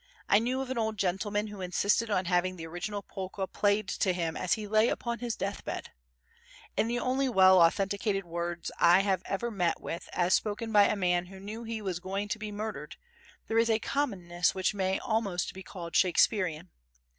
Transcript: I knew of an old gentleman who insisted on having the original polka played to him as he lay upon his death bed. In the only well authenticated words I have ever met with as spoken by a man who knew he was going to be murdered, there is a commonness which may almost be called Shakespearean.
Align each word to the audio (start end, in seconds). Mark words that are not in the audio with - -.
I 0.27 0.39
knew 0.39 0.61
of 0.61 0.71
an 0.71 0.79
old 0.79 0.97
gentleman 0.97 1.45
who 1.45 1.61
insisted 1.61 2.09
on 2.09 2.25
having 2.25 2.55
the 2.55 2.65
original 2.65 3.03
polka 3.03 3.45
played 3.45 3.87
to 3.89 4.13
him 4.13 4.35
as 4.35 4.53
he 4.53 4.65
lay 4.65 4.89
upon 4.89 5.19
his 5.19 5.35
death 5.35 5.63
bed. 5.63 5.91
In 6.75 6.87
the 6.87 6.97
only 6.97 7.29
well 7.29 7.61
authenticated 7.61 8.25
words 8.25 8.71
I 8.79 9.01
have 9.01 9.21
ever 9.25 9.51
met 9.51 9.79
with 9.79 10.09
as 10.11 10.33
spoken 10.33 10.71
by 10.71 10.85
a 10.85 10.95
man 10.95 11.27
who 11.27 11.39
knew 11.39 11.65
he 11.65 11.83
was 11.83 11.99
going 11.99 12.29
to 12.29 12.39
be 12.39 12.51
murdered, 12.51 12.95
there 13.45 13.59
is 13.59 13.69
a 13.69 13.77
commonness 13.77 14.55
which 14.55 14.73
may 14.73 14.97
almost 14.97 15.53
be 15.53 15.61
called 15.61 15.95
Shakespearean. 15.95 16.71